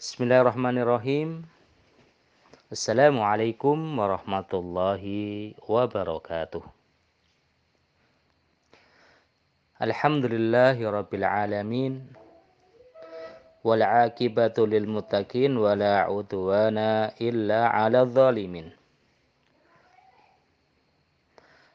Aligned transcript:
Bismillahirrahmanirrahim. 0.00 1.44
Assalamualaikum 2.72 3.76
warahmatullahi 4.00 5.60
wabarakatuh. 5.68 6.64
Alhamdulillahi 9.76 10.88
rabbil 10.88 11.28
alamin. 11.28 12.00
Wal 13.60 13.84
akibatu 13.84 14.64
lil 14.64 14.88
muttaqin 14.88 15.52
wa 15.52 15.76
la 15.76 16.08
udwana 16.08 17.12
illa 17.20 17.68
'alal 17.68 18.08
zalimin. 18.08 18.72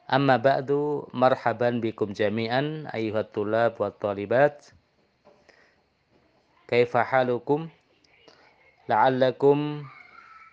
Amma 0.05 0.37
ba'du, 0.37 1.09
marhaban 1.13 1.81
bikum 1.81 2.13
jami'an 2.13 2.85
ayuhat 2.93 3.33
tulab 3.33 3.81
wa 3.81 3.89
talibat. 3.89 4.73
Kaifa 6.70 7.02
halukum? 7.02 7.70
la'allakum 8.85 9.81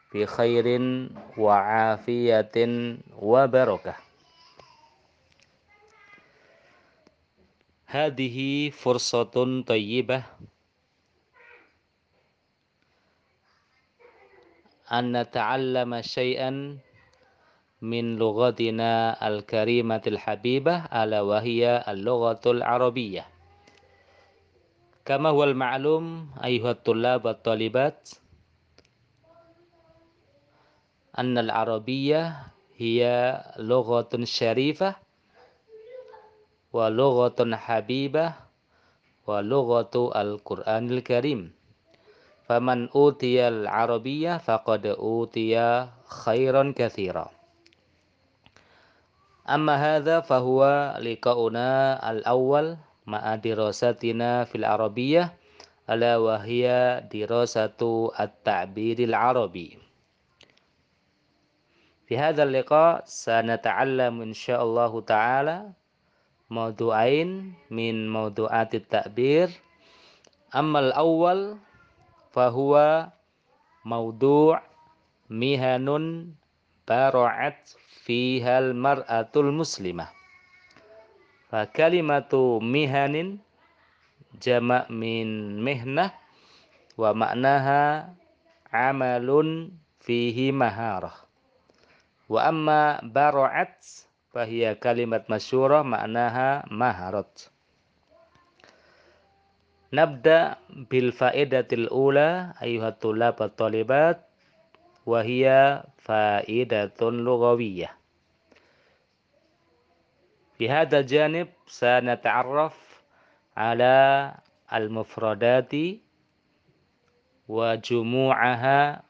bi 0.09 0.25
khairin 0.25 1.13
wa 1.37 1.93
afiyatin 1.93 3.05
wa 3.21 3.45
barakah. 3.45 3.97
Hadhihi 7.93 8.73
fursatun 8.73 9.69
من 17.83 18.17
لغتنا 18.17 19.19
الكريمة 19.29 20.03
الحبيبة 20.07 20.77
ألا 20.87 21.21
وهي 21.21 21.85
اللغة 21.89 22.41
العربية. 22.47 23.27
كما 25.05 25.29
هو 25.29 25.45
المعلوم 25.45 26.31
أيها 26.45 26.71
الطلاب 26.71 27.25
والطالبات 27.25 28.11
أن 31.19 31.39
العربية 31.39 32.47
هي 32.79 33.03
لغة 33.59 34.15
شريفة 34.23 34.97
ولغة 36.73 37.57
حبيبة 37.57 38.35
ولغة 39.27 39.95
القرآن 40.23 40.91
الكريم. 40.91 41.53
فمن 42.47 42.89
أوتي 42.89 43.49
العربية 43.49 44.39
فقد 44.39 44.87
أوتي 44.87 45.87
خيرا 46.07 46.75
كثيرا. 46.77 47.42
أما 49.53 49.77
هذا 49.77 50.21
فهو 50.21 50.65
لقاؤنا 51.01 52.01
الأول 52.11 52.77
مع 53.07 53.35
دراستنا 53.35 54.45
في 54.45 54.55
العربية 54.55 55.37
ألا 55.91 56.17
وهي 56.17 56.65
دراسة 57.13 58.11
التعبير 58.21 58.99
العربي. 58.99 59.79
في 62.07 62.19
هذا 62.19 62.43
اللقاء 62.43 63.03
سنتعلم 63.05 64.23
إن 64.23 64.33
شاء 64.33 64.63
الله 64.63 65.01
تعالى 65.01 65.73
موضوعين 66.51 67.55
من 67.71 68.09
موضوعات 68.09 68.75
التعبير. 68.75 69.51
أما 70.57 70.79
الأول 70.81 71.57
فهو 72.33 72.73
موضوع 73.85 74.63
مهن 75.31 75.89
برعت 76.89 77.71
fihal 78.03 78.75
mar'atul 78.75 79.55
muslimah. 79.55 80.11
Fa 81.47 81.71
kalimatu 81.71 82.59
mihanin 82.59 83.39
jamak 84.43 84.91
min 84.91 85.63
mihnah 85.63 86.11
wa 86.99 87.15
maknaha 87.15 88.11
amalun 88.75 89.71
fihi 90.03 90.51
maharah. 90.51 91.15
Wa 92.27 92.51
amma 92.51 92.99
bara'at 93.05 93.79
fahiya 94.35 94.81
kalimat 94.81 95.29
masyurah 95.29 95.87
maknaha 95.87 96.67
maharat. 96.73 97.53
Nabda 99.93 100.57
bil 100.89 101.13
faedatil 101.13 101.93
ula 101.93 102.57
ayuhatul 102.65 103.21
talibat 103.53 104.25
wahiya 105.05 105.85
faedatun 106.01 107.21
lughawiyah 107.21 108.02
di 110.63 110.71
hal 110.71 110.87
ini 110.87 111.43
kita 111.67 112.07
akan 112.07 112.23
mengetahui 112.23 112.71
tentang 113.51 114.95
mufrodati 114.95 115.99
dan 117.51 117.83
jumuhnya 117.83 119.03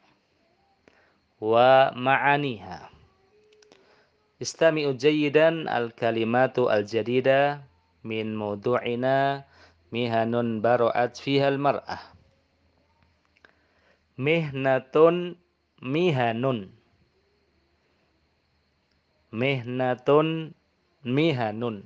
serta 1.37 1.93
maknanya. 1.93 2.89
Istimewa 4.41 4.97
sekali 4.97 5.29
kalimat 5.93 6.57
al-jadida, 6.57 7.61
min 8.01 8.33
mudu'ina, 8.33 9.45
miha 9.93 10.25
nun 10.25 10.57
baro'at 10.57 11.21
mar'ah. 11.61 12.01
miha 14.17 14.49
nutun, 14.57 15.37
miha 15.85 16.33
nun, 16.33 16.73
Mihanun. 21.03 21.83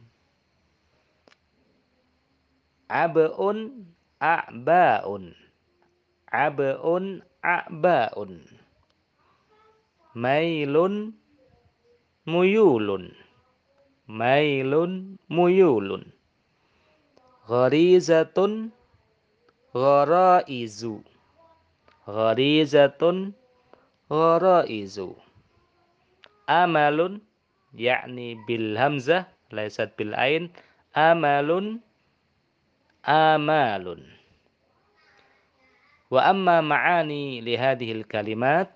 Ab'un 2.89 3.85
a'ba'un. 4.21 5.35
Ab'un 6.31 7.05
a'ba'un. 7.43 8.33
Mailun 10.17 11.13
muyulun 12.27 13.15
mailun 14.07 15.15
muyulun 15.31 16.03
gharizatun 17.47 18.75
gharaizu 19.71 21.03
gharizatun 22.03 23.31
gharaizu 24.11 25.15
amalun 26.47 27.23
yakni 27.75 28.39
bil 28.47 28.77
hamzah 28.77 29.27
laisat 29.51 29.95
bil 29.99 30.15
ain 30.15 30.51
amalun 30.95 31.83
amalun 33.03 34.03
wa 36.07 36.21
amma 36.23 36.63
ma'ani 36.63 37.43
li 37.43 37.59
hadhihi 37.59 38.03
al 38.03 38.05
kalimat 38.07 38.71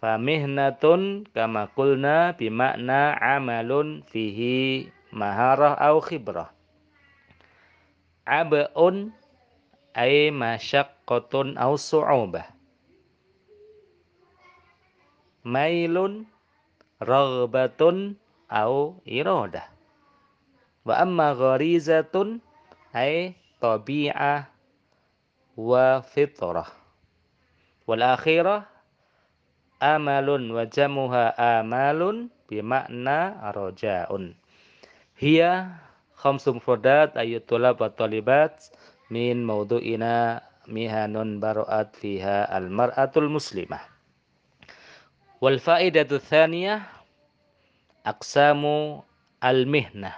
Famihnatun 0.00 1.28
kama 1.36 1.68
kulna 1.76 2.32
bimakna 2.32 3.12
amalun 3.20 4.00
fihi 4.08 4.88
maharah 5.12 5.76
au 5.76 6.00
khibrah. 6.00 6.48
Ab'un 8.24 9.12
ay 9.92 10.32
masyaqqatun 10.32 11.60
au 11.60 11.76
su'ubah. 11.76 12.48
Mailun 15.44 16.24
raghbatun 17.00 18.14
au 18.52 19.00
iradah. 19.08 19.66
Wa 20.84 21.04
amma 21.04 21.32
gharizatun 21.36 22.40
ay 22.92 23.34
tabi'ah 23.60 24.48
wa 25.56 26.00
fitrah. 26.04 26.70
Wal 27.84 28.04
akhirah 28.04 28.70
amalun 29.82 30.52
wa 30.54 30.64
jamuha 30.68 31.34
amalun 31.36 32.30
bimakna 32.46 33.36
rojaun. 33.52 34.36
Hiya 35.20 35.80
khamsum 36.16 36.62
fudat 36.62 37.16
ayatullah 37.16 37.76
wa 37.76 37.92
talibat 37.92 38.72
min 39.12 39.42
maudu'ina 39.44 40.40
mihanun 40.70 41.42
baru'at 41.42 41.92
fiha 41.98 42.46
al-mar'atul 42.46 43.26
muslimah. 43.26 43.89
والفائدة 45.40 46.16
الثانية 46.16 46.82
أقسام 48.06 48.62
المهنة. 49.44 50.12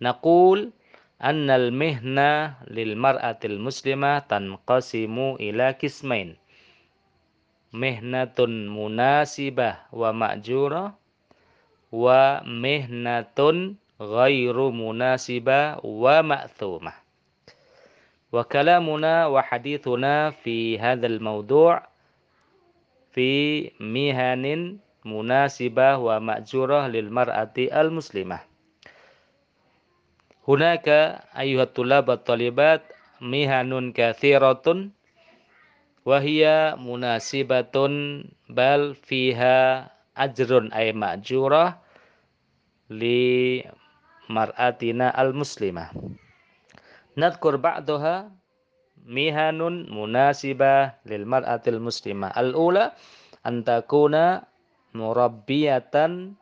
نقول 0.00 0.70
أن 1.24 1.50
المهنة 1.50 2.54
للمرأة 2.68 3.40
المسلمة 3.44 4.18
تنقسم 4.18 5.36
إلى 5.40 5.70
قسمين 5.70 6.36
مهنة 7.72 8.38
مناسبة 8.76 9.76
ومأجورة 9.92 10.98
ومهنة 11.92 13.38
غير 14.00 14.56
مناسبة 14.70 15.86
ومأثومة. 15.86 16.92
وكلامنا 18.32 19.26
وحديثنا 19.26 20.30
في 20.30 20.78
هذا 20.78 21.06
الموضوع 21.06 21.91
fi 23.12 23.70
mihanin 23.78 24.80
munasibah 25.06 26.00
wa 26.00 26.18
ma'jurah 26.18 26.88
lil 26.88 27.12
mar'ati 27.12 27.68
al 27.68 27.92
muslimah. 27.92 28.42
Hunaka 30.42 31.22
ayuhat 31.38 31.70
tulabat 31.76 32.26
talibat 32.26 32.82
mihanun 33.22 33.94
kathiratun 33.94 34.90
wahia 36.02 36.74
munasibatun 36.74 38.26
bal 38.50 38.98
fiha 39.06 39.86
ajrun 40.18 40.74
ay 40.74 40.90
ma'jurah 40.90 41.78
li 42.90 43.62
mar'atina 44.28 45.14
al-muslimah. 45.14 45.94
Nadkur 47.14 47.60
ba'daha 47.60 48.32
mihanun 49.06 49.90
munasibah 49.90 50.98
lil 51.06 51.26
mar'atil 51.26 51.82
muslimah. 51.82 52.30
Al-ula 52.34 52.94
antakuna 53.42 54.46
murabbiyatan 54.94 56.38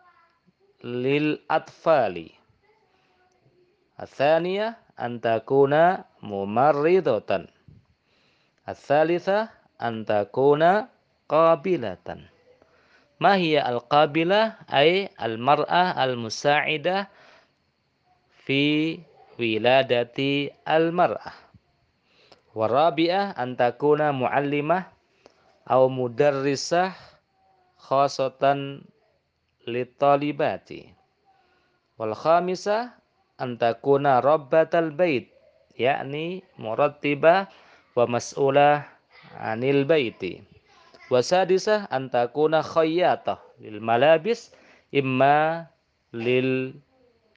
lil 0.84 1.40
atfali. 1.48 2.32
Athaniya 4.00 4.80
antakuna 4.96 6.08
mumarridatan. 6.24 7.48
Athalitha 8.64 9.52
antakuna 9.76 10.88
qabilatan. 11.28 12.28
Mahia 13.20 13.68
al-qabilah 13.68 14.64
ay 14.72 15.12
al-mar'ah 15.20 15.92
al-musa'idah 15.92 17.12
fi 18.48 18.96
wiladati 19.36 20.48
al-mar'ah 20.64 21.49
warabi'ah 22.56 23.36
antakuna 23.38 24.10
muallimah 24.14 24.88
au 25.70 25.86
mudarrisah 25.90 26.94
khasatan 27.78 28.84
litalibati 29.66 30.90
wal 32.00 32.16
khamisah 32.16 32.96
antakuna 33.40 34.20
rabbatal 34.24 34.92
bait 34.92 35.30
yakni 35.80 36.44
murattibah 36.60 37.48
wa 37.96 38.04
mas'ulah 38.04 38.84
anil 39.40 39.88
baiti. 39.88 40.44
Wasadisah 41.10 41.90
antakuna 41.90 42.62
khayyatah 42.62 43.42
lil 43.58 43.82
malabis 43.82 44.54
imma 44.94 45.66
lil 46.14 46.70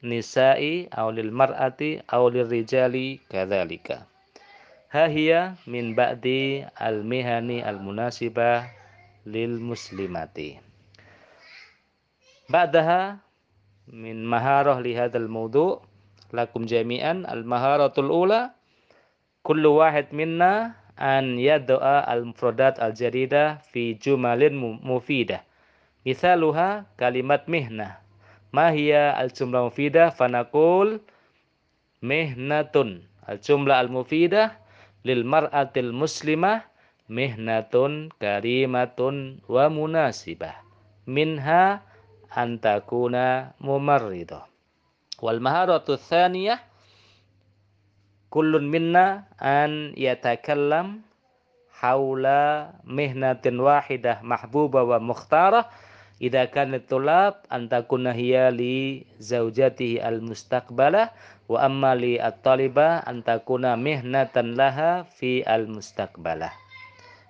nisa'i 0.05 0.91
aw 0.93 1.09
lil 1.09 1.33
mar'ati 1.33 2.03
aw 2.05 2.29
lil 2.29 2.45
rijali 2.45 3.17
kadzalika 3.31 4.05
hahiya 4.93 5.57
min 5.65 5.97
ba'di 5.97 6.61
al 6.77 7.01
mihani 7.01 7.65
al 7.65 7.81
munasibah 7.81 8.69
lil 9.25 9.57
muslimati 9.57 10.61
ba'daha 12.45 13.17
min 13.89 14.21
maharah 14.21 14.77
li 14.79 14.93
hadzal 14.93 15.25
mawdu' 15.25 15.81
lakum 16.33 16.65
jami'an 16.65 17.29
al-maharatul 17.29 18.09
ula 18.09 18.57
kullu 19.45 19.81
wahid 19.81 20.09
minna 20.09 20.77
an 20.97 21.37
yad'a 21.37 22.05
al-mufradat 22.09 22.81
al-jarida 22.81 23.61
fi 23.69 23.93
jumalin 23.97 24.57
mufidah. 24.81 25.45
Misaluha 26.03 26.89
kalimat 26.99 27.47
mihna. 27.47 28.01
Ma 28.51 28.69
hiya 28.73 29.15
al-jumlah 29.15 29.71
mufidah 29.71 30.11
fanaqul 30.11 30.99
mihnatun. 32.03 33.05
Al-jumlah 33.23 33.87
al-mufidah 33.87 34.62
lil 35.03 35.27
mar'atil 35.27 35.91
muslimah 35.91 36.63
mihnatun 37.11 38.11
karimatun 38.17 39.43
wa 39.45 39.67
munasibah. 39.67 40.63
Minha 41.03 41.83
antakuna 42.31 43.53
mumarridah. 43.59 44.47
Wal 45.19 45.39
maharatu 45.39 45.95
tsaniyah 45.99 46.59
kullun 48.33 48.65
minna 48.65 49.29
an 49.37 49.93
yatakallam 49.93 51.05
haula 51.83 52.73
mihnatin 52.81 53.61
wahidah 53.61 54.25
mahbuba 54.25 54.81
wa 54.81 54.97
mukhtarah 54.97 55.69
idza 56.17 56.49
kanat 56.49 56.89
tulab 56.89 57.45
an 57.51 57.69
takuna 57.69 58.09
hiya 58.09 58.49
li 58.49 59.05
zaujatihi 59.21 60.01
al 60.01 60.23
mustaqbalah 60.23 61.13
wa 61.47 61.65
amma 61.65 61.97
li 61.97 62.19
at-talibah 62.19 63.03
an 63.03 63.23
takuna 63.23 63.75
mihnatan 63.75 64.55
laha 64.55 65.03
fi 65.07 65.43
al 65.43 65.67
mustaqbalah 65.67 66.53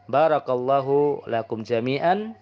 barakallahu 0.08 1.24
lakum 1.28 1.64
jami'an 1.64 2.36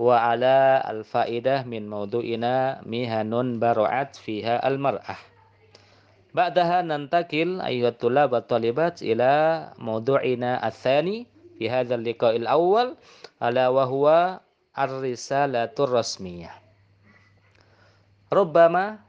wa 0.00 0.32
ala 0.32 0.80
al 0.82 1.04
faidah 1.06 1.62
min 1.68 1.86
maudu'ina 1.86 2.82
mihanun 2.82 3.62
baru'at 3.62 4.18
fiha 4.18 4.58
al 4.58 4.80
mar'ah. 4.80 5.20
Ba'daha 6.32 6.80
nantakil 6.80 7.60
ayyuhat 7.60 8.00
tulab 8.00 8.32
wa 8.32 8.40
talibat 8.40 9.04
ila 9.04 9.68
maudu'ina 9.76 10.58
athani 10.58 11.28
fi 11.60 11.68
hadha 11.68 12.00
al 12.00 12.02
liqa'il 12.02 12.48
awwal 12.48 12.96
ala 13.36 13.68
wa 13.68 13.84
huwa 13.84 14.18
ar-risalatur 14.72 15.92
rasmiyah. 15.92 16.56
Rubbama 18.32 19.04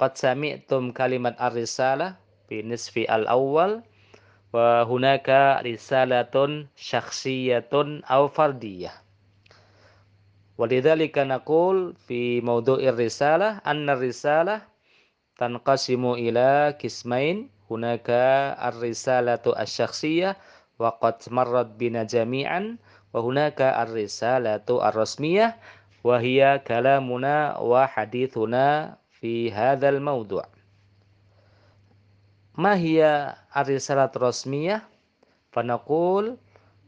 qad 0.00 0.18
sami'tum 0.18 0.90
kalimat 0.90 1.34
ar-risalah 1.38 2.18
bi 2.50 2.62
nisfi 2.66 3.06
al-awwal 3.06 3.82
wa 4.54 4.82
hunaka 4.86 5.62
risalatun 5.62 6.66
syakhsiyatun 6.74 8.02
aw 8.06 8.26
fardiyah 8.30 9.04
ولذلك 10.58 11.18
نقول 11.18 11.98
في 12.06 12.38
موضوع 12.40 12.78
الرسالة 12.78 13.58
أن 13.66 13.90
الرسالة 13.90 14.62
تنقسم 15.38 16.02
إلى 16.14 16.78
قسمين 16.78 17.50
هناك 17.70 18.06
الرسالة 18.62 19.42
الشخصية 19.58 20.36
وقد 20.78 21.16
مرت 21.30 21.66
بنا 21.66 22.02
جميعا 22.06 22.78
وهناك 23.14 23.60
الرسالة 23.62 24.62
الرسمية 24.70 25.56
وهي 26.04 26.62
كلامنا 26.66 27.58
وحديثنا 27.58 28.66
في 29.24 29.52
هذا 29.52 29.88
الموضوع 29.88 30.44
ما 32.54 32.76
هي 32.76 33.00
الرسالة 33.56 34.10
الرسمية؟ 34.16 34.82
فنقول 35.52 36.36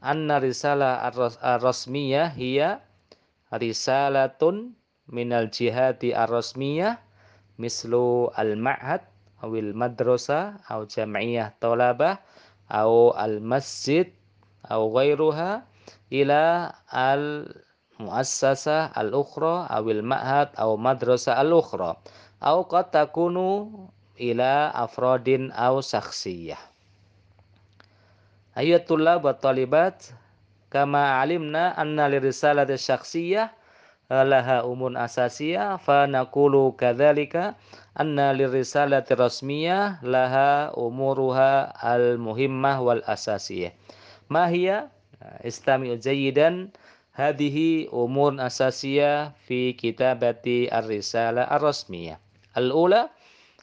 أن 0.05 0.31
الرسالة 0.31 1.09
الرسمية 1.57 2.25
هي 2.25 2.81
رسالة 3.55 4.69
من 5.09 5.33
الجهات 5.33 6.05
الرسمية 6.05 6.99
مثل 7.59 7.93
المعهد 8.39 9.01
أو 9.45 9.57
المدرسة 9.57 10.57
أو 10.71 10.85
جمعية 10.85 11.55
طلبة 11.61 12.19
أو 12.71 13.17
المسجد 13.25 14.13
أو 14.71 14.99
غيرها 14.99 15.65
إلى 16.13 16.73
المؤسسة 18.01 18.87
الأخرى 18.87 19.67
أو 19.71 19.91
المعهد 19.91 20.49
أو 20.59 20.75
المدرسة 20.75 21.41
الأخرى 21.41 21.97
aw 22.47 22.63
qad 22.71 22.95
takunu 22.95 23.75
ila 24.15 24.71
afradin 24.71 25.51
aw 25.51 25.83
saksiyah 25.83 26.63
Ayatullah 28.57 29.21
buat 29.21 29.45
talibat 29.45 30.17
kama 30.73 31.21
alimna 31.21 31.77
anna 31.77 32.09
lirisalati 32.09 32.81
syakhsiyah 32.81 33.53
laha 34.09 34.65
umun 34.65 34.97
asasiyah 34.97 35.77
fa 35.77 36.09
naqulu 36.09 36.73
kadzalika 36.73 37.53
anna 38.01 38.33
lirisalati 38.33 39.13
rasmiyah 39.13 40.01
laha 40.01 40.73
umuruha 40.73 41.69
al 41.85 42.17
muhimmah 42.17 42.81
wal 42.81 43.05
asasiyah. 43.05 43.77
Ma 44.33 44.49
hiya? 44.49 44.89
Istami 45.45 45.93
jayyidan 46.01 46.73
hadhihi 47.13 47.93
umur 47.93 48.41
asasiyah 48.41 49.37
fi 49.45 49.77
kitabati 49.77 50.73
ar-risalah 50.73 51.45
ar-rasmiyah 51.53 52.17
al-ula 52.57 53.13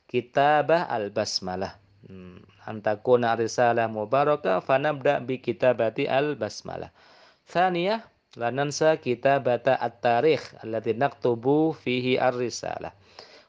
kitabah 0.07 0.85
al-basmalah 0.87 1.75
hmm 2.05 2.53
antakuna 2.67 3.35
risalah 3.35 3.91
mubarakah 3.91 4.63
fanabda 4.63 5.23
bi 5.23 5.39
kitabati 5.39 6.07
al 6.07 6.35
basmalah. 6.39 6.91
Thaniyah 7.51 8.03
la 8.39 8.49
nansa 8.49 8.97
kitabata 8.97 9.75
at-tarikh 9.77 10.41
allati 10.63 10.95
naktubu 10.95 11.75
fihi 11.75 12.15
ar-risalah. 12.17 12.95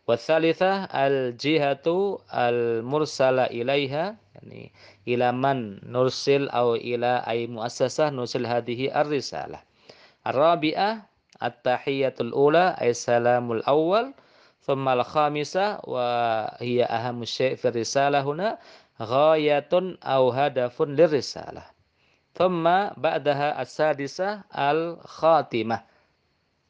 Wathalitha 0.05 0.91
al-jihatu 0.93 2.21
al-mursala 2.29 3.49
ilaiha 3.49 4.21
yani 4.37 4.69
ila 5.09 5.33
man 5.33 5.81
nursil 5.81 6.53
au 6.53 6.77
ila 6.77 7.25
ay 7.25 7.49
muassasah 7.49 8.13
nursil 8.13 8.45
hadhihi 8.45 8.93
ar-risalah. 8.93 9.65
Ar-rabi'ah 10.29 11.09
at-tahiyatul 11.41 12.37
ula 12.37 12.77
ay 12.77 12.93
salamul 12.93 13.65
awal 13.65 14.13
ثم 14.65 14.89
الخامسة 14.89 15.81
وهي 15.85 16.85
أهم 16.85 17.25
شيء 17.25 17.55
في 17.55 17.69
الرسالة 17.69 18.21
هنا 18.25 18.59
ghayatun 19.01 19.99
au 20.03 20.31
hadafun 20.31 20.95
lirisalah. 20.95 21.67
Thumma 22.35 22.95
ba'daha 22.95 23.59
as-sadisah 23.59 24.47
al-khatimah. 24.55 25.83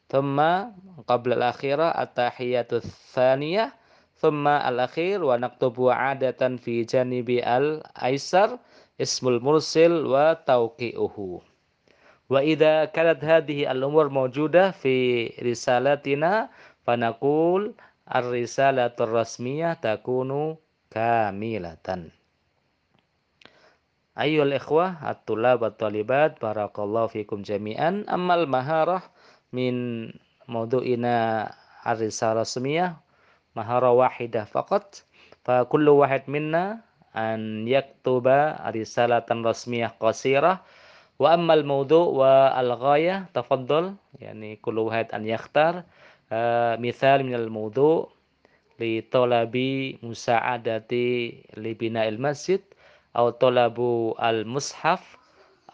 Thumma 0.09 0.73
qabla 1.05 1.37
al-akhirah 1.37 1.93
at-tahiyatu 1.93 2.81
thaniyah. 3.13 3.71
ثم 4.15 4.47
الأخير 4.47 5.23
ونكتب 5.23 5.75
عادة 5.91 6.39
في 6.63 6.83
جانب 6.87 7.29
الأيسر 7.29 8.49
اسم 9.01 9.27
المرسل 9.27 9.91
وتوقيعه 10.07 11.17
وإذا 12.29 12.85
كانت 12.85 13.23
هذه 13.23 13.71
الأمور 13.71 14.09
موجودة 14.09 14.71
في 14.71 15.27
رسالتنا 15.43 16.49
Fanakul 16.85 17.73
ar-risalatur 18.05 19.09
rasmiyah 19.09 19.81
takunu 19.81 20.61
kamilatan. 20.93 22.13
Ayol 24.15 24.55
ikhwah 24.55 25.01
at-tulab 25.03 25.65
at-talibat 25.65 26.39
barakallahu 26.39 27.11
fikum 27.11 27.43
jami'an. 27.43 28.05
Amal 28.07 28.47
maharah 28.47 29.03
min 29.51 30.07
maudu'ina 30.47 31.49
ar-risalah 31.83 32.45
rasmiyah 32.45 32.95
mahara 33.57 33.91
wahidah 33.91 34.45
faqat 34.45 35.03
fa 35.43 35.65
kullu 35.67 35.99
wahid 35.99 36.23
minna 36.31 36.85
an 37.11 37.65
yaktuba 37.67 38.55
risalatan 38.71 39.41
rasmiyah 39.41 39.97
qasirah. 39.97 40.61
Wa 41.19 41.35
ammal 41.35 41.63
maudu' 41.67 42.11
wa 42.11 42.51
al-ghayah 42.55 43.31
tafaddal 43.33 43.97
yani 44.21 44.61
kullu 44.61 44.87
wahid 44.87 45.11
an 45.11 45.27
yakhtar. 45.27 45.83
مثال 46.79 47.23
من 47.25 47.35
الموضوع 47.35 48.11
لطلب 48.79 49.55
مساعدة 50.03 50.87
لبناء 51.57 52.07
المسجد 52.07 52.61
أو 53.17 53.29
طلب 53.29 53.79
المصحف 54.23 55.17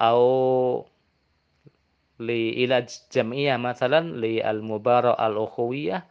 أو 0.01 0.86
لإلى 2.20 2.86
جمعية 3.13 3.58
مثلا 3.58 4.00
للمباراة 4.00 5.27
الأخوية 5.27 6.05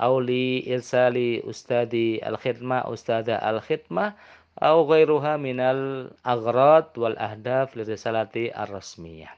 أو 0.00 0.20
لإرسال 0.20 1.48
أستاذ 1.50 1.94
الخدمة 2.26 2.92
أستاذ 2.92 3.30
الخدمة 3.30 4.14
أو 4.62 4.92
غيرها 4.92 5.36
من 5.36 5.60
الأغراض 5.60 6.84
والأهداف 6.96 7.76
للرسالة 7.76 8.28
الرسمية. 8.36 9.37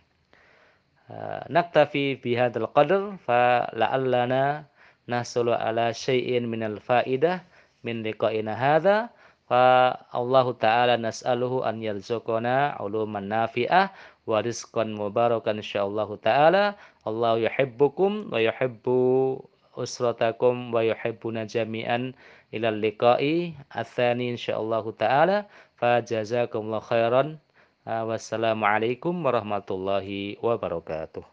Eh, 1.10 1.42
naktafi 1.50 2.22
bihadal 2.22 2.70
qadr 2.70 3.18
fa 3.26 3.66
la'allana 3.74 4.70
nasulu 5.10 5.50
ala 5.50 5.90
syai'in 5.90 6.46
minal 6.46 6.78
fa'idah 6.78 7.42
min 7.82 8.06
liqa'ina 8.06 8.54
hadha. 8.54 9.10
Fa 9.50 9.90
Allahu 10.14 10.54
taala 10.54 10.94
nas'aluhu 10.94 11.66
an 11.66 11.82
yarzuqana 11.82 12.78
uluman 12.78 13.26
nafi'ah 13.26 13.90
wa 14.22 14.38
rizqan 14.38 14.94
mubarakan 14.94 15.58
insyaallah 15.58 16.06
taala. 16.22 16.78
Allah 17.02 17.42
yuhibbukum 17.42 18.30
wa 18.30 18.38
yuhibbu 18.38 18.98
usratakum 19.74 20.70
wa 20.70 20.86
yuhibbuna 20.86 21.42
jami'an 21.42 22.14
ilal 22.54 22.78
liqa'i. 22.78 23.58
Atsani 23.74 24.30
insyaallah 24.38 24.86
taala. 24.94 25.50
Fa 25.74 25.98
jazakumullahu 26.06 26.86
khairan 26.86 27.42
Wassalamualaikum 27.80 29.24
warahmatullahi 29.24 30.36
wabarakatuh. 30.44 31.24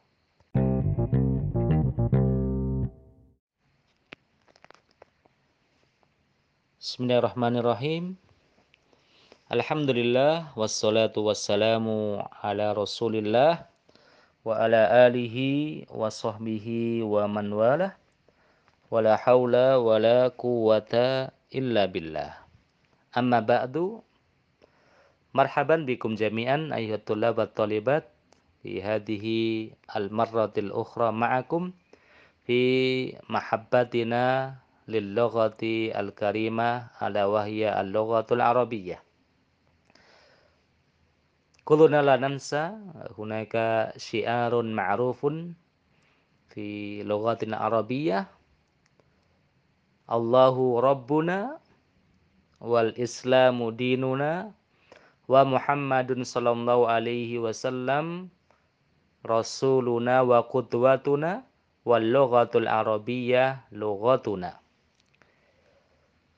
Bismillahirrahmanirrahim. 6.80 8.16
Alhamdulillah 9.52 10.56
wassalatu 10.56 11.28
wassalamu 11.28 12.24
ala 12.40 12.72
Rasulillah 12.72 13.68
wa 14.48 14.56
ala 14.56 15.04
alihi 15.12 15.84
wa 15.92 16.08
sahbihi 16.08 17.04
wa 17.04 17.28
man 17.28 17.52
walah. 17.52 18.00
Wala 18.88 19.20
haula 19.20 19.84
wala 19.84 20.32
quwata 20.32 21.36
illa 21.52 21.92
billah. 21.92 22.40
Amma 23.12 23.44
ba'du 23.44 24.07
مرحبا 25.38 25.76
بكم 25.86 26.16
جميعا 26.18 26.74
أيها 26.74 26.96
الطلاب 27.06 27.38
الطالبات 27.40 28.06
في 28.66 28.82
هذه 28.82 29.26
المرة 29.96 30.54
الأخرى 30.58 31.12
معكم 31.12 31.64
في 32.50 32.62
محبتنا 33.30 34.26
للغة 34.88 35.62
الكريمة 36.02 36.70
على 37.02 37.24
وهي 37.24 37.82
اللغة 37.82 38.28
العربية. 38.32 38.98
كلنا 41.68 42.02
لا 42.02 42.16
ننسى 42.18 42.74
هناك 43.18 43.54
شعار 43.98 44.54
معروف 44.64 45.22
في 46.50 46.68
لغة 47.04 47.44
عربية 47.44 48.20
الله 50.08 50.56
ربنا 50.80 51.40
والإسلام 52.62 53.58
ديننا 53.70 54.57
wa 55.28 55.44
Muhammadun 55.44 56.24
sallallahu 56.24 56.88
alaihi 56.88 57.36
wasallam 57.38 58.32
rasuluna 59.28 60.24
wa 60.24 60.40
qudwatuna 60.48 61.44
wal 61.84 62.04
lughatul 62.04 62.68
arabiyyah 62.68 63.68
lughatuna. 63.76 64.60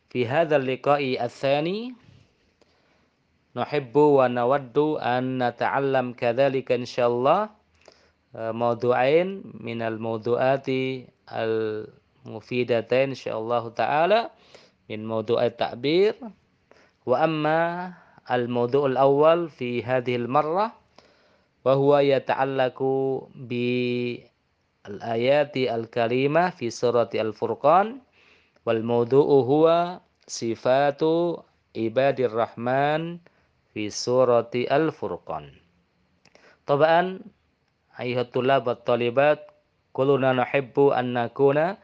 Fi 0.10 0.26
hadzal 0.26 0.66
liqa'i 0.66 1.22
ats-tsani 1.22 1.94
nuhibbu 3.54 4.22
wa 4.22 4.26
nawaddu 4.26 4.98
an 4.98 5.38
nata'allam 5.42 6.18
kadzalika 6.18 6.74
insyaallah 6.74 7.54
eh, 8.34 8.54
mawdu'ain 8.54 9.42
minal 9.58 10.02
mawdu'ati 10.02 11.10
al 11.30 11.86
mufidatain 12.26 13.14
insyaallah 13.18 13.70
taala 13.74 14.30
min 14.86 15.06
mawdu'at 15.06 15.58
ta'bir 15.58 16.18
wa 17.06 17.16
amma 17.22 17.94
الموضوع 18.32 18.86
الأول 18.86 19.50
في 19.50 19.84
هذه 19.84 20.16
المرة 20.16 20.72
وهو 21.66 21.98
يتعلق 21.98 22.78
بالآيات 24.86 25.58
الكريمة 25.58 26.50
في 26.50 26.70
سورة 26.70 27.10
الفرقان 27.16 27.98
والموضوع 28.66 29.26
هو 29.46 30.00
صفات 30.28 31.02
عباد 31.78 32.20
الرحمن 32.20 33.18
في 33.74 33.90
سورة 33.90 34.52
الفرقان. 34.56 35.52
طبعا 36.66 37.20
أيها 38.00 38.22
الطلاب 38.22 38.68
والطالبات 38.68 39.52
كلنا 39.94 40.34
نحب 40.34 40.80
أن 40.80 41.14
نكون 41.14 41.76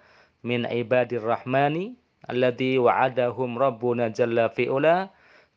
من 0.43 0.65
عباد 0.65 1.13
الرحمن 1.13 1.93
الذي 2.29 2.77
وعدهم 2.77 3.59
ربنا 3.59 4.07
جل 4.07 4.49
في 4.49 4.69
أولى 4.69 5.09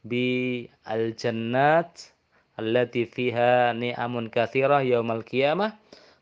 bi 0.05 0.67
al 0.85 1.14
jannat 1.14 2.12
allati 2.59 3.07
fiha 3.07 3.73
ni'amun 3.75 4.31
kathirah 4.31 4.83
yaumal 4.83 5.23
qiyamah 5.23 5.75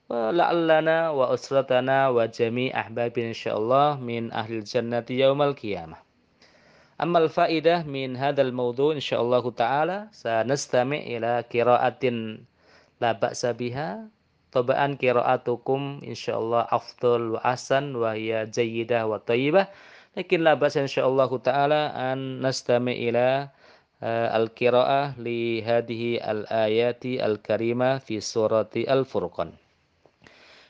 wa 0.06 0.30
la'allana 0.32 1.12
wa 1.12 1.32
usratana 1.32 2.12
wa 2.12 2.28
jami' 2.30 2.72
ahbabin 2.72 3.32
insyaallah 3.32 3.98
min 3.98 4.32
ahli 4.32 4.62
jannati 4.62 5.20
yaumal 5.20 5.56
qiyamah 5.56 6.00
Amma 6.96 7.20
al-faidah 7.28 7.84
min 7.84 8.16
hadzal 8.16 8.56
mawdu' 8.56 8.96
insyaallah 8.96 9.44
taala 9.52 10.08
sanastami' 10.16 11.04
ila 11.12 11.44
qira'atin 11.44 12.40
la 13.04 13.12
ba'sa 13.12 13.52
biha 13.52 14.08
Tobaan 14.56 14.96
kiraatukum 14.96 16.00
insyaallah 16.00 16.64
afdal 16.72 17.36
wa 17.36 17.40
asan 17.44 17.92
wa 17.92 18.16
hiya 18.16 18.48
jayyidah 18.48 19.04
wa 19.04 19.20
thayyibah. 19.20 19.68
Lakin 20.16 20.48
la 20.48 20.56
bas 20.56 20.80
insyaallah 20.80 21.28
taala 21.44 21.92
an 21.92 22.40
nastami 22.40 22.96
ila 23.04 23.52
آه، 24.02 24.36
القراءة 24.36 25.20
لهذه 25.20 26.30
الآيات 26.30 27.04
الكريمة 27.04 27.98
في 27.98 28.20
سورة 28.20 28.70
الفرقان. 28.76 29.50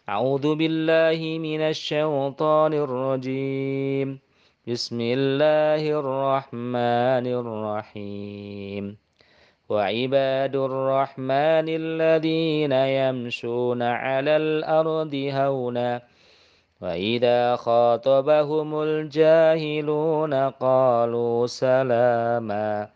أعوذ 0.08 0.54
بالله 0.54 1.38
من 1.38 1.60
الشيطان 1.60 2.74
الرجيم. 2.74 4.18
بسم 4.68 4.98
الله 5.00 5.82
الرحمن 6.00 7.26
الرحيم. 7.26 8.96
وعباد 9.68 10.56
الرحمن 10.56 11.66
الذين 11.68 12.72
يمشون 12.72 13.82
على 13.82 14.36
الأرض 14.36 15.14
هونا 15.14 16.02
وإذا 16.80 17.56
خاطبهم 17.56 18.82
الجاهلون 18.82 20.34
قالوا 20.34 21.46
سلاماً. 21.46 22.95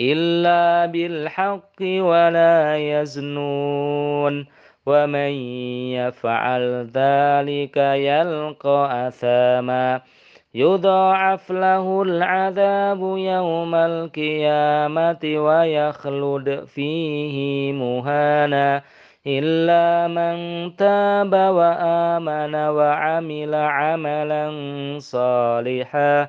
إلا 0.00 0.86
بالحق 0.86 1.80
ولا 1.80 2.76
يزنون 2.78 4.46
ومن 4.86 5.32
يفعل 5.92 6.90
ذلك 6.94 7.76
يلقى 7.76 9.08
أثاما 9.08 10.00
يضاعف 10.54 11.52
له 11.52 12.02
العذاب 12.02 13.00
يوم 13.18 13.74
القيامة 13.74 15.18
ويخلد 15.24 16.64
فيه 16.64 17.72
مهانا 17.72 18.82
إلا 19.26 20.08
من 20.08 20.36
تاب 20.76 21.32
وآمن 21.32 22.54
وعمل 22.54 23.54
عملا 23.54 24.44
صالحا 24.98 26.28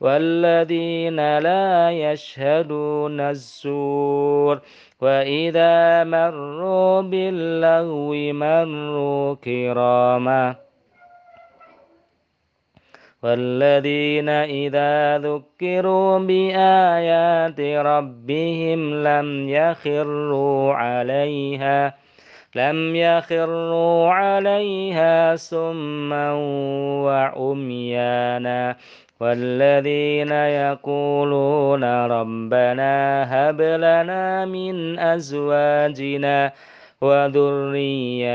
والذين 0.00 1.38
لا 1.38 1.90
يشهدون 1.90 3.20
الزور. 3.20 4.60
وإذا 5.00 6.04
مروا 6.04 7.00
باللغو 7.00 8.32
مروا 8.32 9.34
كراما. 9.34 10.68
والذين 13.22 14.28
إذا 14.28 15.18
ذكروا 15.18 16.18
بآيات 16.18 17.60
ربهم 17.60 18.94
لم 19.02 19.48
يخروا 19.48 20.74
عليها 20.74 21.94
لم 22.54 22.96
يخروا 22.96 24.10
عليها 24.10 25.36
سما 25.36 26.32
وعميانا. 27.04 28.76
والذين 29.20 30.32
يقولون 30.32 31.84
ربنا 31.84 32.94
هب 33.26 33.60
لنا 33.60 34.44
من 34.44 34.98
أزواجنا 34.98 36.52
وذرياتنا 37.00 38.32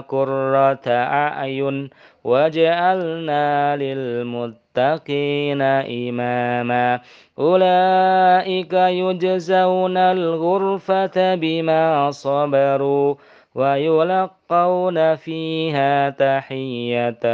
قرة 0.00 0.88
أعين 0.88 1.90
واجعلنا 2.24 3.76
للمتقين 3.76 5.62
إماما. 5.62 7.00
أولئك 7.38 8.72
يجزون 8.72 9.96
الغرفة 9.96 11.34
بما 11.34 12.10
صبروا 12.10 13.14
ويلقون 13.56 15.16
فيها 15.16 16.10
تحية 16.10 17.24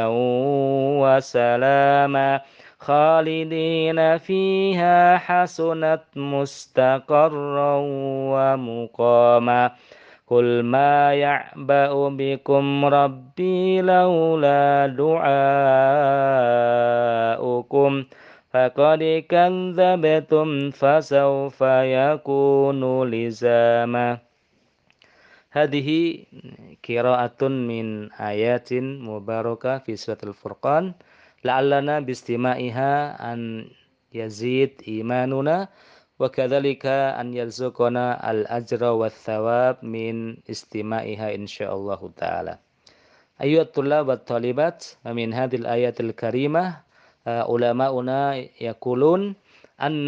وسلاما 1.03 2.41
خالدين 2.79 4.19
فيها 4.19 5.19
حسنت 5.19 6.03
مستقرا 6.17 7.77
ومقاما 8.33 9.71
قل 10.27 10.63
ما 10.63 11.15
يعبأ 11.15 12.09
بكم 12.09 12.85
ربي 12.85 13.81
لولا 13.81 14.87
دعاؤكم 14.87 15.43
فقد 18.51 19.25
كذبتم 19.29 20.71
فسوف 20.71 21.61
يكون 21.83 23.11
لزاما 23.11 24.32
هذه 25.53 26.19
قراءة 26.89 27.49
من 27.49 28.13
آيات 28.13 28.73
مباركة 29.05 29.79
في 29.79 29.97
سورة 29.97 30.19
الفرقان. 30.25 30.95
لعلنا 31.45 32.01
باستماعها 32.01 32.93
أن 33.33 33.69
يزيد 34.15 34.83
إيماننا 34.89 35.69
وكذلك 36.19 36.87
أن 37.21 37.35
يرزقنا 37.35 38.31
الأجر 38.31 38.85
والثواب 38.85 39.77
من 39.85 40.37
استماعها 40.51 41.35
إن 41.35 41.47
شاء 41.47 41.75
الله 41.75 42.11
تعالى. 42.17 42.59
أيها 43.43 43.63
الطلاب 43.63 44.09
والطالبات 44.09 44.87
ومن 45.07 45.35
هذه 45.35 45.57
الآيات 45.57 46.01
الكريمة 46.01 46.77
علماؤنا 47.27 48.37
يقولون 48.61 49.35
أن 49.83 50.07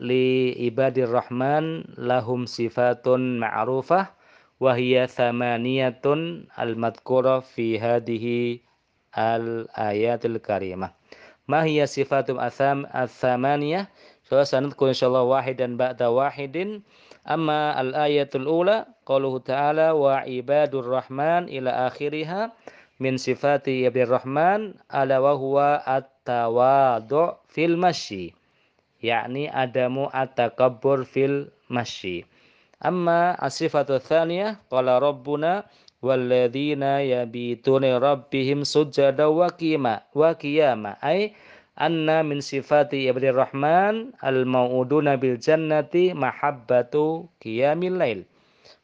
لعباد 0.00 0.98
الرحمن 0.98 1.64
لهم 1.98 2.46
صفات 2.46 3.08
معروفة 3.44 4.21
وهي 4.62 5.06
ثمانية 5.10 6.02
المذكورة 6.58 7.40
في 7.40 7.80
هذه 7.80 8.58
الآيات 9.18 10.22
الكريمة. 10.26 10.90
ما 11.48 11.64
هي 11.64 11.86
صفات 11.86 12.30
الثمانية؟ 12.94 13.90
فسنذكر 14.22 14.88
إن 14.88 14.92
شاء 14.92 15.08
الله 15.10 15.22
واحدا 15.22 15.76
بعد 15.76 16.02
واحد. 16.02 16.82
أما 17.30 17.80
الآية 17.80 18.30
الأولى 18.34 18.86
قوله 19.06 19.38
تعالى 19.38 19.90
وعباد 19.90 20.74
الرحمن 20.74 21.42
إلى 21.50 21.70
آخرها 21.70 22.52
من 23.00 23.16
صفات 23.16 23.68
عباد 23.68 24.06
الرحمن 24.06 24.74
ألا 24.94 25.18
وهو 25.18 25.82
التواضع 25.88 27.34
في 27.48 27.64
المشي. 27.64 28.34
يعني 29.02 29.50
عدم 29.50 30.06
التكبر 30.14 31.02
في 31.02 31.22
المشي. 31.26 32.31
Amma 32.82 33.38
asifatu 33.38 34.02
thaniyah 34.02 34.58
qala 34.66 34.98
rabbuna 34.98 35.62
walladzina 36.02 36.98
yabituna 36.98 38.02
rabbihim 38.02 38.66
sujada 38.66 39.30
wa 39.30 39.46
qiyama 39.54 40.02
wa 40.18 40.34
qiyama. 40.34 40.98
Anna 41.78 42.20
min 42.26 42.42
sifati 42.42 43.06
ibni 43.08 43.32
rahman 43.32 44.12
al 44.20 44.44
mauduna 44.44 45.16
bil 45.16 45.38
jannati 45.38 46.12
mahabbatu 46.12 47.30
qiyamil 47.38 47.96
lail. 47.96 48.20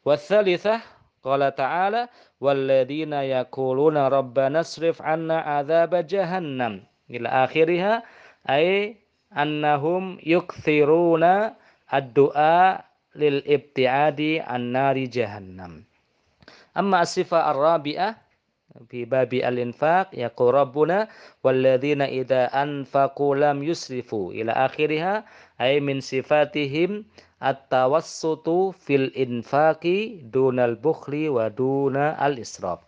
Wa 0.07 0.15
thalithah 0.15 0.79
qala 1.21 1.51
ta'ala 1.51 2.07
walladzina 2.39 3.27
yaquluna 3.27 4.07
rabbana 4.09 4.63
srif 4.63 5.03
anna 5.03 5.43
adzab 5.59 5.91
jahannam. 6.07 6.87
Ila 7.11 7.45
akhiriha 7.45 8.01
ay 8.47 8.95
annahum 9.35 10.17
yukthiruna 10.25 11.53
ad-du'a 11.91 12.88
للابتعاد 13.19 14.21
عن 14.47 14.61
نار 14.61 14.97
جهنم. 14.97 15.83
أما 16.77 17.01
الصفة 17.01 17.51
الرابعة 17.51 18.15
في 18.89 19.05
باب 19.05 19.33
الإنفاق 19.33 20.09
يقول 20.13 20.53
ربنا 20.53 21.07
والذين 21.43 22.01
إذا 22.01 22.45
أنفقوا 22.63 23.35
لم 23.35 23.63
يسرفوا 23.63 24.31
إلى 24.33 24.51
آخرها 24.51 25.25
أي 25.61 25.79
من 25.79 25.99
صفاتهم 25.99 27.05
التوسط 27.43 28.49
في 28.83 28.95
الإنفاق 28.95 29.83
دون 30.23 30.59
البخل 30.59 31.29
ودون 31.29 31.95
الإسراف. 31.97 32.79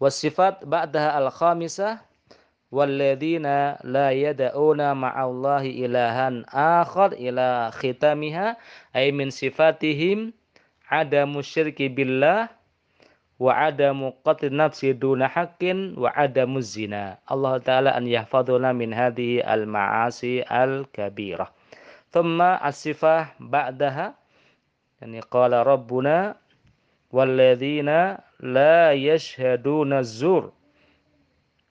والصفات 0.00 0.64
بعدها 0.64 1.18
الخامسة 1.18 1.98
والذين 2.72 3.46
لا 3.84 4.10
يدعون 4.10 4.92
مع 4.96 5.24
الله 5.24 5.64
إلها 5.86 6.42
آخر 6.82 7.12
إلى 7.12 7.70
ختامها 7.72 8.56
أي 8.96 9.12
من 9.12 9.30
صفاتهم 9.30 10.32
عدم 10.90 11.38
الشرك 11.38 11.82
بالله 11.82 12.48
وعدم 13.38 14.12
قتل 14.24 14.46
النفس 14.46 14.84
دون 14.84 15.26
حق 15.26 15.62
وعدم 15.96 16.56
الزنا. 16.56 17.18
الله 17.32 17.58
تعالى 17.58 17.90
أن 17.90 18.06
يحفظنا 18.06 18.72
من 18.72 18.94
هذه 18.94 19.54
المعاصي 19.54 20.42
الكبيرة. 20.42 21.46
ثم 22.10 22.42
الصفة 22.42 23.26
بعدها 23.40 24.14
يعني 25.00 25.20
قال 25.20 25.52
ربنا 25.52 26.36
والذين 27.12 28.16
لا 28.40 28.92
يشهدون 28.92 29.92
الزور. 29.92 30.55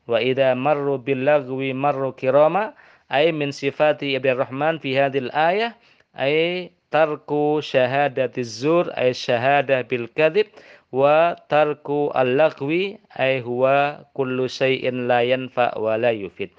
وإذا 0.07 0.53
مروا 0.53 0.97
باللغو 0.97 1.59
مروا 1.73 2.11
كراما 2.11 2.73
أي 3.11 3.31
من 3.31 3.51
صفات 3.51 4.03
عبد 4.03 4.27
الرحمن 4.27 4.77
في 4.77 4.99
هذه 4.99 5.17
الآية 5.17 5.75
أي 6.19 6.71
ترك 6.91 7.29
شهادة 7.59 8.31
الزور 8.37 8.89
أي 8.89 9.09
الشهادة 9.09 9.81
بالكذب 9.81 10.47
وترك 10.91 11.89
اللغو 12.15 12.69
أي 13.19 13.41
هو 13.41 13.63
كل 14.13 14.49
شيء 14.49 14.91
لا 14.91 15.21
ينفع 15.21 15.77
ولا 15.77 16.11
يفيد. 16.11 16.49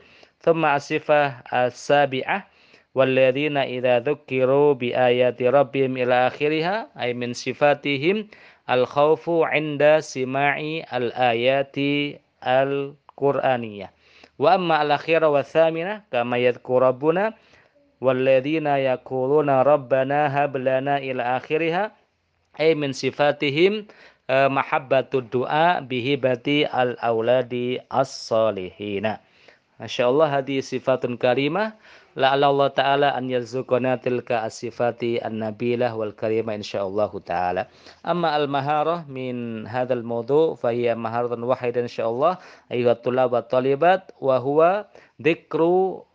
ثم 0.40 0.64
الصفة 0.64 1.26
السابعة 1.52 2.46
والذين 2.94 3.56
إذا 3.56 3.98
ذكروا 3.98 4.74
بآيات 4.74 5.42
ربهم 5.42 5.96
إلى 5.96 6.26
آخرها 6.26 6.88
أي 7.00 7.14
من 7.14 7.32
صفاتهم 7.32 8.28
الخوف 8.70 9.30
عند 9.30 9.98
سماع 9.98 10.58
الآيات 10.94 11.76
القرآنية. 13.16 13.92
وأما 14.38 14.82
الأخيرة 14.82 15.28
والثامنة 15.28 16.02
كما 16.12 16.36
يذكر 16.36 16.82
ربنا 16.82 17.34
والذين 18.00 18.66
يقولون 18.66 19.50
ربنا 19.50 20.44
هب 20.44 20.56
لنا 20.56 20.96
إلى 20.98 21.22
آخرها 21.22 21.92
أي 22.60 22.74
من 22.74 22.92
صفاتهم 22.92 23.86
آه، 24.30 24.48
محبة 24.48 25.08
الدعاء 25.14 25.80
بهبة 25.80 26.68
الأولاد 26.74 27.80
الصالحين. 27.94 29.02
ما 29.80 29.86
شاء 29.86 30.10
الله 30.10 30.38
هذه 30.38 30.60
صفات 30.60 31.06
كريمة. 31.06 31.72
لعل 32.16 32.44
الله 32.44 32.68
تعالى 32.68 33.06
أن 33.06 33.30
يرزقنا 33.30 33.96
تلك 33.96 34.32
الصفات 34.32 35.02
النبيلة 35.02 35.96
والكريمة 35.96 36.54
إن 36.54 36.62
شاء 36.62 36.86
الله 36.86 37.18
تعالى. 37.18 37.66
أما 38.06 38.36
المهارة 38.36 39.04
من 39.08 39.66
هذا 39.66 39.94
الموضوع 39.94 40.54
فهي 40.54 40.94
مهارة 40.94 41.44
واحدة 41.44 41.80
إن 41.80 41.88
شاء 41.88 42.08
الله 42.10 42.38
أيها 42.72 42.92
الطلاب 42.92 43.32
والطالبات 43.32 44.02
وهو 44.20 44.84
ذكر 45.22 45.60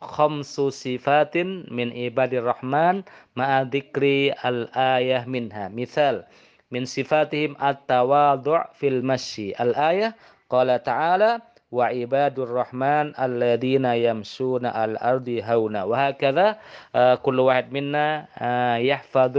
خمس 0.01 0.55
صفات 0.61 1.37
من 1.71 1.93
عباد 1.93 2.33
الرحمن 2.33 3.03
مع 3.35 3.61
ذكر 3.61 4.03
الآية 4.45 5.25
منها. 5.27 5.69
مثال 5.69 6.23
من 6.71 6.85
صفاتهم 6.85 7.55
التواضع 7.63 8.65
في 8.73 8.87
المشي. 8.87 9.51
الآية 9.63 10.15
قال 10.49 10.83
تعالى 10.83 11.39
وعباد 11.71 12.39
الرحمن 12.39 13.05
الذين 13.15 13.85
يمشون 13.85 14.65
الأرض 14.65 15.27
هونا. 15.43 15.83
وهكذا 15.83 16.47
آه، 16.95 17.15
كل 17.15 17.39
واحد 17.39 17.73
منا 17.73 18.27
آه، 18.37 18.75
يحفظ 18.75 19.35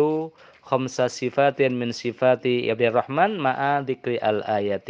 خمس 0.62 0.96
صفات 1.02 1.62
من 1.62 1.92
صفات 1.92 2.46
عباد 2.46 2.82
الرحمن 2.82 3.30
مع 3.38 3.80
ذكر 3.80 4.10
الآيات. 4.10 4.88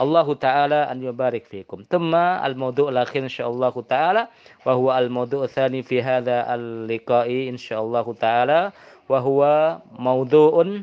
الله 0.00 0.34
تعالى 0.34 0.80
أن 0.92 0.98
يبارك 1.02 1.44
فيكم. 1.44 1.84
ثم 1.90 2.14
الموضوع 2.14 2.88
الأخير 2.88 3.22
إن 3.22 3.28
شاء 3.28 3.48
الله 3.48 3.74
تعالى 3.88 4.28
وهو 4.66 4.98
الموضوع 4.98 5.44
الثاني 5.44 5.82
في 5.82 6.02
هذا 6.02 6.54
اللقاء 6.54 7.48
إن 7.48 7.56
شاء 7.56 7.80
الله 7.80 8.06
تعالى 8.20 8.72
وهو 9.08 9.40
موضوع 9.98 10.82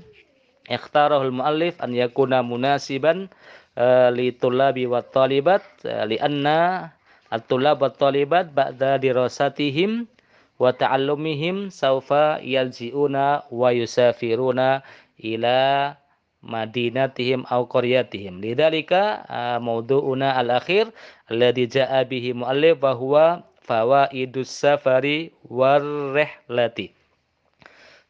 اختاره 0.72 1.22
المؤلف 1.22 1.84
أن 1.84 1.96
يكون 1.96 2.50
مناسبا 2.50 3.28
Eh, 3.72 4.12
li 4.12 4.36
tulabi 4.36 4.84
wa 4.84 5.00
talibat 5.00 5.64
eh, 5.88 6.04
li 6.04 6.20
anna 6.20 6.92
at-tulab 7.32 7.80
wa 7.80 7.88
talibat 7.88 8.52
ba'da 8.52 9.00
dirasatihim 9.00 10.12
wa 10.60 10.76
ta'allumihim 10.76 11.72
saufa 11.72 12.44
yalji'una 12.44 13.48
wa 13.48 13.72
yusafiruna 13.72 14.84
ila 15.24 15.96
madinatihim 16.44 17.48
au 17.48 17.64
qaryatihim. 17.64 18.44
Lidzalika 18.44 19.24
eh, 19.32 19.58
mawdu'una 19.64 20.36
al-akhir 20.36 20.92
alladhi 21.32 21.72
ja'a 21.72 22.04
bihi 22.04 22.36
mu'allif 22.36 22.76
wa 22.84 22.92
huwa 22.92 23.26
fawaidus 23.64 24.52
safari 24.52 25.32
war 25.48 25.80
rihlati 26.12 26.92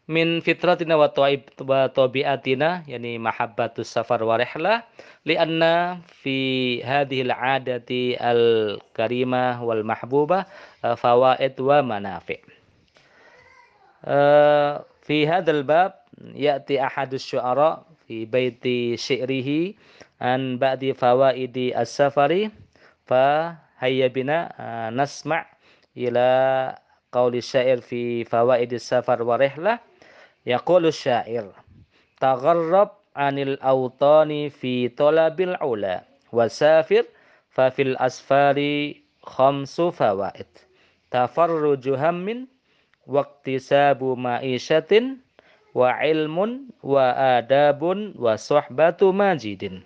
min 0.09 0.41
fitratina 0.41 0.97
wa 0.97 1.09
tabiatina 1.87 2.81
yani 2.89 3.21
mahabbatus 3.21 3.85
safar 3.93 4.19
wa 4.25 4.35
rihlah 4.35 4.81
lianna 5.23 6.01
fi 6.09 6.81
hadhihi 6.81 7.29
al-adati 7.29 8.17
al-karimah 8.17 9.61
wal 9.61 9.85
mahbubah 9.85 10.49
uh, 10.81 10.97
fawaid 10.97 11.53
wa 11.61 11.85
manafi' 11.85 12.41
uh, 14.09 14.81
fi 15.05 15.17
hadzal 15.29 15.61
bab 15.61 15.93
ya'ti 16.33 16.81
ahadus 16.81 17.21
syu'ara 17.21 17.85
fi 18.09 18.25
baiti 18.25 18.97
syi'rihi 18.97 19.77
an 20.17 20.57
ba'di 20.57 20.97
fawaidi 20.97 21.77
as-safari 21.77 22.49
fa 23.05 23.53
hayya 23.77 24.09
bina 24.09 24.49
uh, 24.57 24.89
nasma' 24.89 25.45
ila 25.93 26.27
qawli 27.13 27.43
syair 27.43 27.83
fi 27.85 28.25
fawaidis 28.25 28.87
safar 28.87 29.21
wa 29.21 29.37
rihlah 29.37 29.77
يقول 30.45 30.85
الشاعر 30.85 31.51
تغرب 32.19 32.89
عن 33.15 33.39
الأوطان 33.39 34.49
في 34.49 34.89
طلب 34.89 35.41
العلا 35.41 36.01
وسافر 36.31 37.05
ففي 37.49 37.81
الأسفار 37.81 38.57
خمس 39.23 39.81
فوائد 39.81 40.47
تفرج 41.11 41.89
هم 41.89 42.47
واكتساب 43.07 44.03
معيشة 44.03 45.01
وعلم 45.75 46.67
وآداب 46.83 47.81
وصحبة 48.19 49.11
ماجد. 49.11 49.81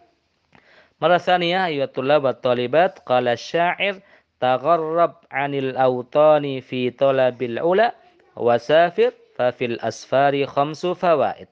مرة 1.01 1.17
ثانية 1.17 1.65
أيها 1.65 1.83
الطلاب 1.83 2.23
والطالبات 2.23 2.99
قال 2.99 3.27
الشاعر 3.27 3.99
تغرب 4.39 5.13
عن 5.31 5.53
الأوطان 5.53 6.59
في 6.59 6.89
طلب 6.89 7.43
العلا 7.43 7.95
وسافر 8.35 9.11
ففي 9.35 9.65
الأسفار 9.65 10.45
خمس 10.45 10.85
فوائد 10.85 11.47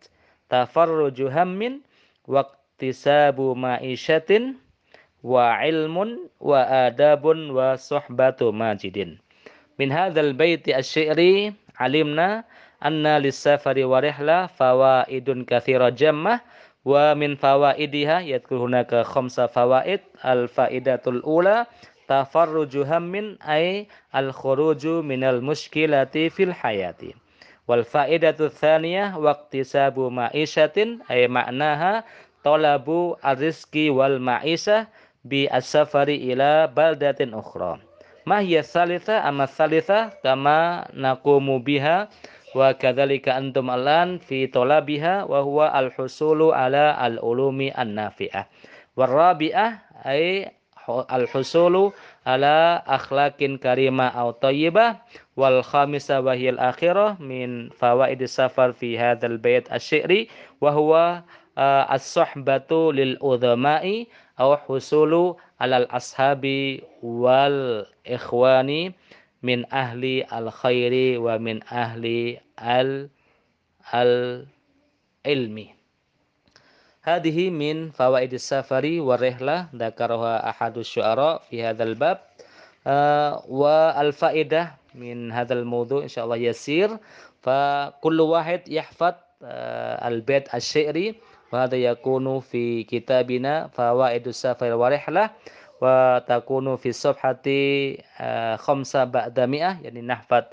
تفرج 0.49 1.21
هم 1.21 1.81
واكتساب 2.27 3.41
معيشة 3.41 4.53
وعلم 5.23 6.19
وآداب 6.39 7.25
وصحبة 7.25 8.51
ماجد. 8.51 9.17
من 9.79 9.91
هذا 9.91 10.21
البيت 10.21 10.69
الشعري 10.69 11.53
علمنا 11.79 12.43
أن 12.85 13.07
للسفر 13.07 13.85
ورحلة 13.85 14.45
فوائد 14.47 15.45
كثيرة 15.45 15.89
جمة 15.89 16.39
ومن 16.85 17.35
فوائدها 17.35 18.19
يذكر 18.19 18.55
هناك 18.55 18.95
خمس 18.95 19.39
فوائد 19.39 19.99
الفائدة 20.25 21.01
الأولى 21.07 21.65
تفرج 22.07 22.77
هم 22.77 23.37
أي 23.41 23.87
الخروج 24.15 24.87
من 24.87 25.23
المشكلة 25.23 26.13
في 26.29 26.43
الحياة. 26.43 27.22
Wal 27.63 27.87
faidatu 27.87 28.51
tsaniyah 28.51 29.15
waqtisabu 29.15 30.11
ma'isyatin 30.11 30.99
ay 31.07 31.31
maknaha 31.31 32.03
talabu 32.43 33.15
arzki 33.23 33.87
wal 33.87 34.19
ma'isah 34.19 34.91
bi 35.23 35.47
as-safari 35.47 36.19
ila 36.35 36.67
baldatin 36.67 37.31
ukhra. 37.31 37.79
Ma 38.27 38.43
hiya 38.43 38.63
salisa 38.67 39.23
amma 39.23 39.47
salisa 39.47 40.11
kama 40.23 40.87
naqumu 40.91 41.63
biha 41.63 42.11
wa 42.51 42.75
kadzalika 42.75 43.35
antum 43.39 43.71
alan 43.71 44.19
fi 44.19 44.47
talabiha 44.51 45.23
wa 45.27 45.39
huwa 45.39 45.71
al-husulu 45.71 46.51
ala 46.51 46.99
al-ulumi 46.99 47.71
an-nafi'ah. 47.71 48.43
Warabi'ah 48.99 49.79
ay 50.03 50.51
al-husulu 50.87 51.95
ala 52.23 52.79
akhlaqin 52.87 53.59
karimah 53.59 54.11
atau 54.15 54.35
thayyibah 54.39 55.03
wal 55.35 55.59
khamisa 55.63 56.23
wa 56.23 56.31
hiya 56.35 56.55
akhirah 56.55 57.19
min 57.19 57.67
fawaid 57.75 58.23
safar 58.27 58.71
fi 58.71 58.95
hadzal 58.95 59.35
bait 59.37 59.67
asy-syi'ri 59.67 60.31
wa 60.63 60.71
huwa 60.71 61.03
uh, 61.59 61.83
as-suhbatu 61.91 62.95
lil 62.95 63.19
udhama'i 63.19 64.07
aw 64.39 64.55
husulu 64.65 65.35
alal 65.59 65.85
ashabi 65.91 66.81
wal 67.03 67.85
ikhwani 68.07 68.95
min 69.43 69.67
ahli 69.69 70.23
al 70.31 70.47
khairi 70.49 71.19
wa 71.19 71.35
min 71.37 71.59
ahli 71.69 72.39
al 72.57 73.11
al 73.91 74.47
ilmi 75.27 75.75
هذه 77.03 77.49
من 77.49 77.91
فوائد 77.91 78.33
السفر 78.33 78.85
والرحلة 78.99 79.67
ذكرها 79.75 80.49
أحد 80.49 80.77
الشعراء 80.77 81.41
في 81.49 81.63
هذا 81.63 81.83
الباب. 81.83 82.19
آه 82.87 83.43
والفائدة 83.47 84.71
من 84.95 85.31
هذا 85.31 85.53
الموضوع 85.53 86.03
إن 86.03 86.07
شاء 86.07 86.25
الله 86.25 86.35
يسير. 86.35 86.89
فكل 87.41 88.21
واحد 88.21 88.61
يحفظ 88.67 89.13
آه 89.43 90.07
البيت 90.07 90.55
الشعري 90.55 91.15
وهذا 91.53 91.75
يكون 91.75 92.39
في 92.39 92.83
كتابنا 92.83 93.67
فوائد 93.67 94.27
السفر 94.27 94.73
ورحلة 94.73 95.29
وتكون 95.81 96.75
في 96.75 96.89
الصفحة 96.89 97.43
خمسة 98.55 99.03
بعد 99.03 99.39
مئة 99.39 99.77
يعني 99.83 100.01
نحفظ 100.01 100.43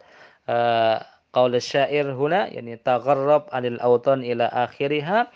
قول 1.33 1.55
الشاعر 1.55 2.13
هنا 2.13 2.47
يعني 2.47 2.77
تغرب 2.77 3.43
عن 3.53 3.67
الأوطان 3.67 4.21
إلى 4.21 4.45
آخرها. 4.45 5.27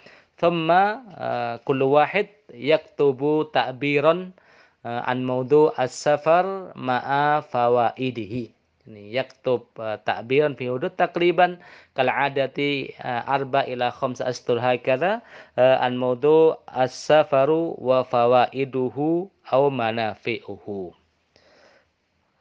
thumma 0.45 1.01
uh, 1.17 1.55
kullu 1.65 1.97
wahid 1.97 2.29
yaktubu 2.53 3.49
ta'biran 3.49 4.37
uh, 4.85 5.01
an 5.09 5.25
maudhu 5.25 5.73
as-safar 5.81 6.77
ma'a 6.77 7.41
fawaidihi. 7.49 8.53
Ini 8.85 9.17
yaktub 9.17 9.73
uh, 9.81 9.97
ta'biran 10.05 10.53
fi 10.61 10.69
hudud 10.69 10.93
takriban 10.93 11.57
kal 11.97 12.13
adati 12.13 12.93
uh, 13.01 13.25
arba 13.25 13.65
ila 13.65 13.89
khamsa 13.89 14.29
astur 14.29 14.61
haikada 14.61 15.25
uh, 15.57 15.81
an 15.81 15.97
maudhu 15.97 16.61
as-safaru 16.69 17.81
wa 17.81 18.05
fawaiduhu 18.05 19.33
aw 19.49 19.63
manafi'uhu. 19.73 20.93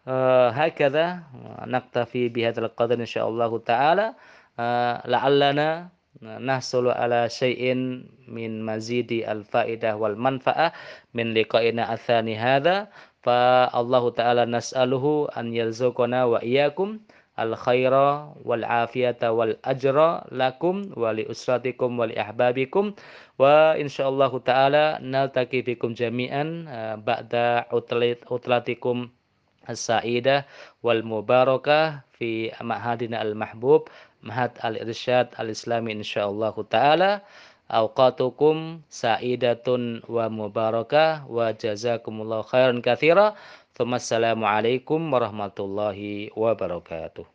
Uh, 0.04 0.52
hakadha 0.52 1.24
naktafi 1.63 2.28
bihadzal 2.28 2.68
qadar 2.76 3.00
insyaallah 3.00 3.48
taala 3.63 4.20
uh, 4.60 5.00
la'allana 5.08 5.96
نحصل 6.23 6.88
على 6.88 7.29
شيء 7.29 7.73
من 8.27 8.65
مزيد 8.65 9.12
الفائدة 9.12 9.95
والمنفعة 9.95 10.73
من 11.13 11.33
لقائنا 11.33 11.93
الثاني 11.93 12.38
هذا. 12.38 12.88
فالله 13.23 14.09
تعالى 14.09 14.45
نسأله 14.45 15.27
أن 15.38 15.53
يرزقنا 15.53 16.25
وإياكم 16.25 16.99
الخير 17.39 17.93
والعافية 18.45 19.21
والأجر 19.23 19.97
لكم 20.31 20.75
ولأسرتكم 20.97 21.99
ولأحبابكم. 21.99 22.93
وإن 23.39 23.88
شاء 23.88 24.09
الله 24.09 24.39
تعالى 24.39 24.99
نلتقي 25.01 25.62
بكم 25.62 25.93
جميعا 25.93 26.65
آه، 26.69 26.95
بعد 26.95 27.36
عطلتكم 28.31 29.09
السعيدة 29.69 30.45
والمباركة 30.83 31.99
في 32.12 32.51
معهدنا 32.62 33.21
المحبوب. 33.21 33.88
Mahat 34.23 34.55
Al-Irsyad 34.63 35.36
Al-Islami 35.36 35.91
insyaallah 35.99 36.55
taala. 36.71 37.21
Awqatukum 37.67 38.88
sa'idatun 38.88 40.03
wa 40.07 40.31
mubarakah 40.31 41.27
wa 41.27 41.51
jazakumullahu 41.51 42.47
khairan 42.47 42.79
katsira. 42.79 43.36
Wassalamualaikum 43.75 45.01
warahmatullahi 45.12 46.31
wabarakatuh. 46.38 47.33